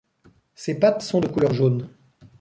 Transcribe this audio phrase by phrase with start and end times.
[0.55, 1.87] Ses pattes sont de couleur jaune.